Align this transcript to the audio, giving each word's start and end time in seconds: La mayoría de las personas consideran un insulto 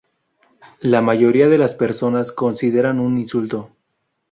La 0.79 0.99
mayoría 0.99 1.47
de 1.47 1.59
las 1.59 1.75
personas 1.75 2.31
consideran 2.31 2.99
un 2.99 3.19
insulto 3.19 3.69